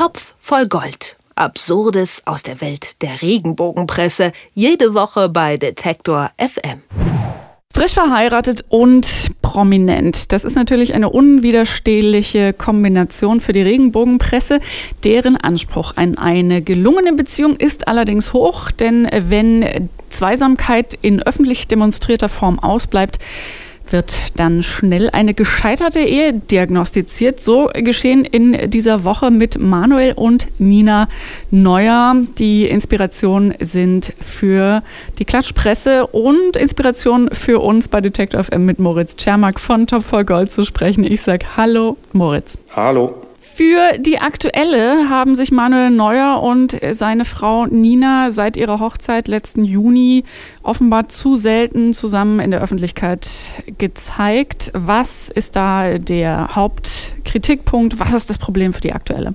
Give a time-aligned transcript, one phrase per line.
[0.00, 1.18] Topf voll Gold.
[1.34, 4.32] Absurdes aus der Welt der Regenbogenpresse.
[4.54, 6.80] Jede Woche bei Detektor FM.
[7.70, 10.32] Frisch verheiratet und prominent.
[10.32, 14.60] Das ist natürlich eine unwiderstehliche Kombination für die Regenbogenpresse.
[15.04, 22.30] Deren Anspruch an eine gelungene Beziehung ist allerdings hoch, denn wenn Zweisamkeit in öffentlich demonstrierter
[22.30, 23.18] Form ausbleibt,
[23.92, 27.40] wird dann schnell eine gescheiterte Ehe diagnostiziert.
[27.40, 31.08] So geschehen in dieser Woche mit Manuel und Nina
[31.50, 32.16] Neuer.
[32.38, 34.82] Die Inspiration sind für
[35.18, 40.24] die Klatschpresse und Inspiration für uns bei Detective FM mit Moritz Czermak von Top for
[40.24, 41.04] Gold zu sprechen.
[41.04, 42.58] Ich sage Hallo, Moritz.
[42.74, 43.29] Hallo.
[43.52, 49.64] Für die aktuelle haben sich Manuel Neuer und seine Frau Nina seit ihrer Hochzeit letzten
[49.64, 50.24] Juni
[50.62, 53.28] offenbar zu selten zusammen in der Öffentlichkeit
[53.76, 54.70] gezeigt.
[54.74, 57.98] Was ist da der Hauptkritikpunkt?
[57.98, 59.34] Was ist das Problem für die aktuelle?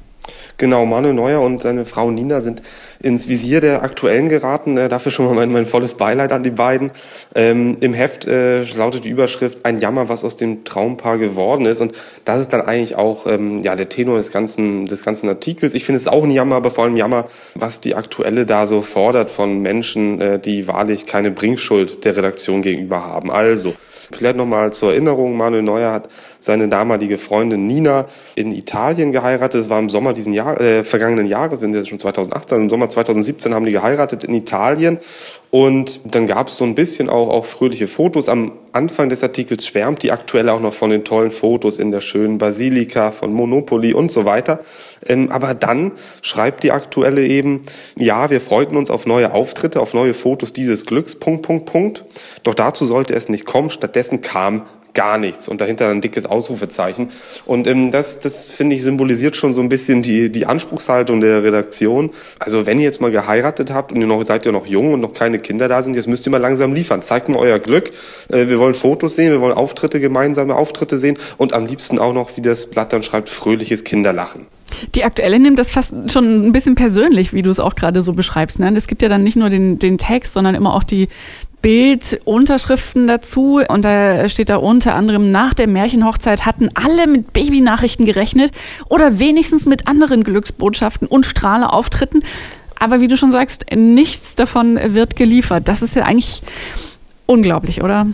[0.58, 2.62] Genau, Manuel Neuer und seine Frau Nina sind
[3.05, 4.77] ins Visier der Aktuellen geraten.
[4.77, 6.89] Äh, dafür schon mal mein, mein volles Beileid an die beiden.
[7.35, 11.81] Ähm, Im Heft äh, lautet die Überschrift Ein Jammer, was aus dem Traumpaar geworden ist.
[11.81, 11.93] Und
[12.26, 15.76] das ist dann eigentlich auch ähm, ja, der Tenor des ganzen, des ganzen Artikels.
[15.76, 18.81] Ich finde es auch ein Jammer, aber vor allem Jammer, was die Aktuelle da so
[18.81, 23.29] fordert von Menschen, äh, die wahrlich keine Bringschuld der Redaktion gegenüber haben.
[23.29, 23.76] Also,
[24.11, 29.61] Vielleicht nochmal zur Erinnerung, Manuel Neuer hat seine damalige Freundin Nina in Italien geheiratet.
[29.61, 32.89] Das war im Sommer diesen Jahr, äh, vergangenen Jahres, wenn das schon 2018, im Sommer
[32.96, 34.99] 2017 haben die geheiratet in Italien.
[35.51, 38.27] Und dann gab es so ein bisschen auch, auch fröhliche Fotos.
[38.27, 42.01] Am Anfang des Artikels schwärmt die aktuelle auch noch von den tollen Fotos in der
[42.01, 44.60] schönen Basilika von Monopoly und so weiter.
[45.05, 47.62] Ähm, aber dann schreibt die aktuelle eben,
[47.98, 52.05] ja, wir freuten uns auf neue Auftritte, auf neue Fotos dieses Glücks, Punkt, Punkt, Punkt.
[52.43, 53.70] Doch dazu sollte es nicht kommen.
[53.70, 54.63] Stattdessen kam
[54.96, 57.10] gar nichts und dahinter ein dickes Ausrufezeichen.
[57.46, 61.43] Und ähm, das, das finde ich, symbolisiert schon so ein bisschen die, die Anspruchshaltung der
[61.43, 62.10] Redaktion.
[62.40, 65.01] Also wenn ihr jetzt mal geheiratet habt und ihr noch seid ihr noch jung und
[65.01, 67.01] noch keine Kinder da sind, jetzt müsst ihr mal langsam liefern.
[67.03, 67.91] Zeigt mir euer Glück.
[68.29, 72.13] Äh, wir wollen Fotos sehen, wir wollen Auftritte, gemeinsame Auftritte sehen und am liebsten auch
[72.13, 74.47] noch, wie das Blatt dann schreibt, fröhliches Kinderlachen.
[74.96, 78.13] Die aktuelle nimmt das fast schon ein bisschen persönlich, wie du es auch gerade so
[78.13, 78.59] beschreibst.
[78.59, 78.72] Ne?
[78.75, 81.09] Es gibt ja dann nicht nur den, den Text, sondern immer auch die
[81.62, 83.62] Bildunterschriften dazu.
[83.68, 88.52] Und da steht da unter anderem, nach der Märchenhochzeit hatten alle mit Babynachrichten gerechnet
[88.88, 92.22] oder wenigstens mit anderen Glücksbotschaften und Strahle-Auftritten.
[92.78, 95.68] Aber wie du schon sagst, nichts davon wird geliefert.
[95.68, 96.44] Das ist ja eigentlich
[97.25, 98.07] unglaublich, oder?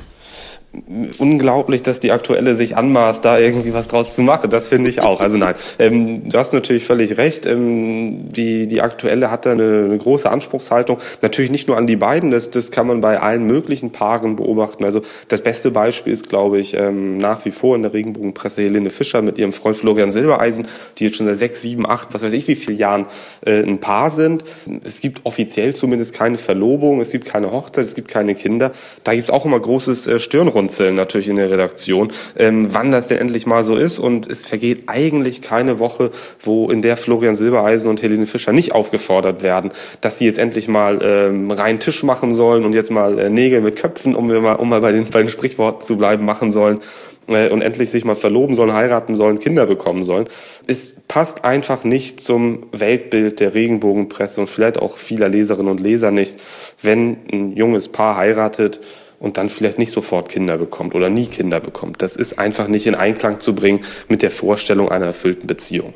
[1.17, 4.49] Unglaublich, dass die aktuelle sich anmaßt, da irgendwie was draus zu machen.
[4.49, 5.19] Das finde ich auch.
[5.19, 7.45] Also nein, ähm, du hast natürlich völlig recht.
[7.45, 10.97] Ähm, die, die aktuelle hat da eine, eine, große Anspruchshaltung.
[11.21, 14.85] Natürlich nicht nur an die beiden, das, das kann man bei allen möglichen Paaren beobachten.
[14.85, 18.91] Also das beste Beispiel ist, glaube ich, ähm, nach wie vor in der Regenbogenpresse Helene
[18.91, 20.67] Fischer mit ihrem Freund Florian Silbereisen,
[20.97, 23.07] die jetzt schon seit sechs, sieben, acht, was weiß ich wie viele Jahren
[23.45, 24.45] äh, ein Paar sind.
[24.85, 28.71] Es gibt offiziell zumindest keine Verlobung, es gibt keine Hochzeit, es gibt keine Kinder.
[29.03, 32.91] Da gibt es auch immer großes äh, Stirnrunzeln runzeln natürlich in der Redaktion, ähm, wann
[32.91, 33.99] das denn endlich mal so ist.
[33.99, 38.73] Und es vergeht eigentlich keine Woche, wo in der Florian Silbereisen und Helene Fischer nicht
[38.73, 43.17] aufgefordert werden, dass sie jetzt endlich mal ähm, reinen Tisch machen sollen und jetzt mal
[43.17, 46.25] äh, Nägel mit Köpfen, um, wir mal, um mal bei den, bei Sprichworten zu bleiben,
[46.25, 46.79] machen sollen
[47.27, 50.27] äh, und endlich sich mal verloben sollen, heiraten sollen, Kinder bekommen sollen.
[50.67, 56.11] Es passt einfach nicht zum Weltbild der Regenbogenpresse und vielleicht auch vieler Leserinnen und Leser
[56.11, 56.37] nicht,
[56.81, 58.79] wenn ein junges Paar heiratet
[59.21, 62.01] und dann vielleicht nicht sofort Kinder bekommt oder nie Kinder bekommt.
[62.01, 65.93] Das ist einfach nicht in Einklang zu bringen mit der Vorstellung einer erfüllten Beziehung.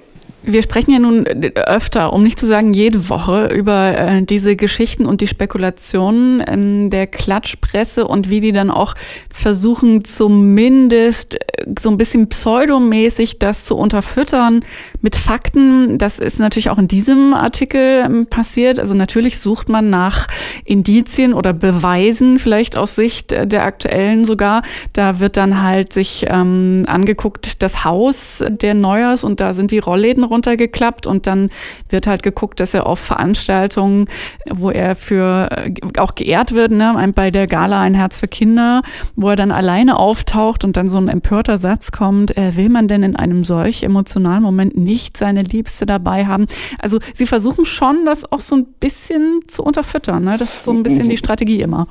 [0.47, 5.07] Wir sprechen ja nun öfter, um nicht zu sagen jede Woche, über äh, diese Geschichten
[5.07, 8.93] und die Spekulationen ähm, der Klatschpresse und wie die dann auch
[9.33, 14.59] versuchen, zumindest äh, so ein bisschen pseudomäßig das zu unterfüttern
[15.01, 15.97] mit Fakten.
[15.97, 18.79] Das ist natürlich auch in diesem Artikel ähm, passiert.
[18.79, 20.27] Also natürlich sucht man nach
[20.63, 24.61] Indizien oder Beweisen, vielleicht aus Sicht äh, der aktuellen sogar.
[24.93, 29.79] Da wird dann halt sich ähm, angeguckt, das Haus der Neuers und da sind die
[29.79, 31.49] Rollläden runtergeklappt und dann
[31.89, 34.07] wird halt geguckt, dass er auf Veranstaltungen,
[34.49, 38.81] wo er für äh, auch geehrt wird, ne, bei der Gala Ein Herz für Kinder,
[39.15, 42.87] wo er dann alleine auftaucht und dann so ein empörter Satz kommt, äh, will man
[42.87, 46.45] denn in einem solch emotionalen Moment nicht seine Liebste dabei haben?
[46.79, 50.23] Also sie versuchen schon, das auch so ein bisschen zu unterfüttern.
[50.23, 50.35] Ne?
[50.37, 51.87] Das ist so ein bisschen die Strategie immer.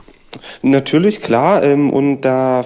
[0.63, 1.63] Natürlich, klar.
[1.63, 2.65] Ähm, und da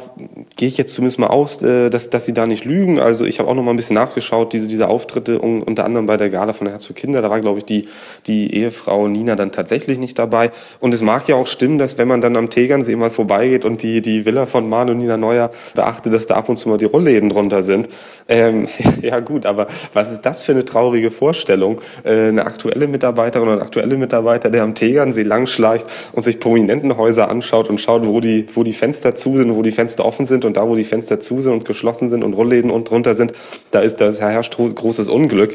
[0.56, 2.98] gehe ich jetzt zumindest mal aus, äh, dass, dass sie da nicht lügen.
[2.98, 6.16] Also ich habe auch noch mal ein bisschen nachgeschaut, diese, diese Auftritte unter anderem bei
[6.16, 7.22] der Gala von Herz für Kinder.
[7.22, 7.86] Da war, glaube ich, die,
[8.26, 10.50] die Ehefrau Nina dann tatsächlich nicht dabei.
[10.80, 13.82] Und es mag ja auch stimmen, dass wenn man dann am Tegernsee mal vorbeigeht und
[13.82, 16.86] die, die Villa von Manu Nina Neuer beachtet, dass da ab und zu mal die
[16.86, 17.88] Rollläden drunter sind.
[18.28, 18.68] Ähm,
[19.02, 21.80] ja gut, aber was ist das für eine traurige Vorstellung?
[22.04, 27.28] Äh, eine aktuelle Mitarbeiterin oder ein aktuelle Mitarbeiter, der am Tegernsee langschleicht und sich Prominentenhäuser
[27.28, 30.44] anschaut und schaut, wo die, wo die Fenster zu sind, wo die Fenster offen sind
[30.44, 33.32] und da, wo die Fenster zu sind und geschlossen sind und Rollläden und drunter sind,
[33.70, 35.47] da ist, da herrscht großes Unglück.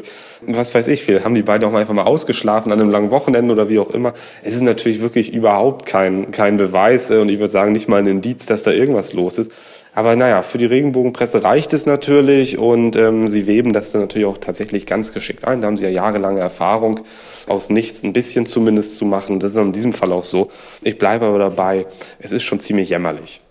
[0.46, 3.52] Was weiß ich, viel haben die beiden auch einfach mal ausgeschlafen an einem langen Wochenende
[3.52, 4.14] oder wie auch immer.
[4.42, 7.98] Es ist natürlich wirklich überhaupt kein, kein Beweis äh, und ich würde sagen nicht mal
[7.98, 9.52] ein Indiz, dass da irgendwas los ist.
[9.94, 14.26] Aber naja, für die Regenbogenpresse reicht es natürlich und ähm, sie weben das dann natürlich
[14.26, 15.60] auch tatsächlich ganz geschickt ein.
[15.60, 17.00] Da haben sie ja jahrelange Erfahrung,
[17.46, 19.38] aus nichts ein bisschen zumindest zu machen.
[19.38, 20.48] Das ist in diesem Fall auch so.
[20.82, 21.86] Ich bleibe aber dabei,
[22.18, 23.43] es ist schon ziemlich jämmerlich.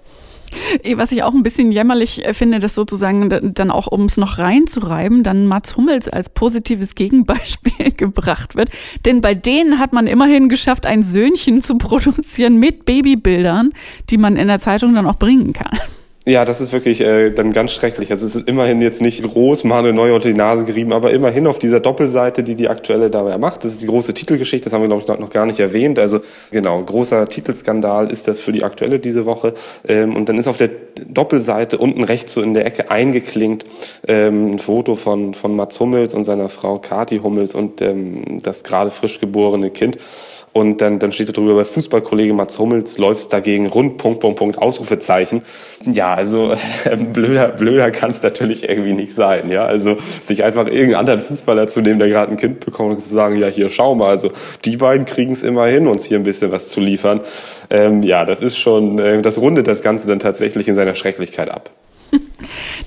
[0.95, 4.37] Was ich auch ein bisschen jämmerlich äh, finde, dass sozusagen dann auch, um es noch
[4.37, 8.69] reinzureiben, dann Mats Hummels als positives Gegenbeispiel gebracht wird.
[9.05, 13.71] Denn bei denen hat man immerhin geschafft, ein Söhnchen zu produzieren mit Babybildern,
[14.09, 15.77] die man in der Zeitung dann auch bringen kann.
[16.25, 18.09] Ja, das ist wirklich äh, dann ganz schrecklich.
[18.09, 21.47] Also es ist immerhin jetzt nicht groß Manuel Neuer unter die Nase gerieben, aber immerhin
[21.47, 23.65] auf dieser Doppelseite, die die aktuelle dabei macht.
[23.65, 25.99] Das ist die große Titelgeschichte, das haben wir glaube ich noch gar nicht erwähnt.
[25.99, 29.53] Also genau, großer Titelskandal ist das für die aktuelle diese Woche.
[29.85, 30.69] Ähm, und dann ist auf der
[31.09, 33.65] Doppelseite unten rechts so in der Ecke eingeklinkt
[34.07, 38.63] ähm, ein Foto von, von Mats Hummels und seiner Frau Kati Hummels und ähm, das
[38.63, 39.97] gerade frisch geborene Kind.
[40.53, 44.37] Und dann, dann steht da drüber, bei Fußballkollege Mats Hummels läuft's dagegen rund, Punkt, Punkt,
[44.37, 45.41] Punkt, Ausrufezeichen.
[45.83, 49.49] Ja, also äh, blöder, blöder kann es natürlich irgendwie nicht sein.
[49.49, 53.01] Ja, Also sich einfach irgendeinen anderen Fußballer zu nehmen, der gerade ein Kind bekommt und
[53.01, 54.31] zu sagen, ja, hier, schau mal, also
[54.63, 57.21] die beiden kriegen es immer uns hier ein bisschen was zu liefern.
[57.71, 61.49] Ähm, ja, das ist schon, äh, das rundet das Ganze dann tatsächlich in seiner Schrecklichkeit
[61.49, 61.71] ab.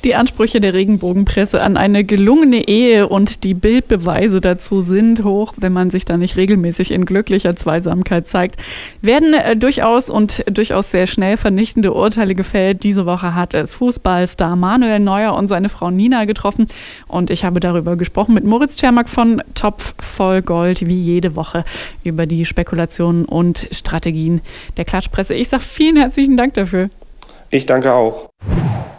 [0.05, 5.73] Die Ansprüche der Regenbogenpresse an eine gelungene Ehe und die Bildbeweise dazu sind hoch, wenn
[5.73, 8.61] man sich da nicht regelmäßig in glücklicher Zweisamkeit zeigt.
[9.01, 12.85] Werden äh, durchaus und durchaus sehr schnell vernichtende Urteile gefällt.
[12.85, 16.69] Diese Woche hat es Fußballstar Manuel Neuer und seine Frau Nina getroffen
[17.09, 21.65] und ich habe darüber gesprochen mit Moritz Czermak von Topf voll Gold, wie jede Woche,
[22.05, 24.41] über die Spekulationen und Strategien
[24.77, 25.35] der Klatschpresse.
[25.35, 26.91] Ich sage vielen herzlichen Dank dafür.
[27.51, 28.29] Ich danke auch.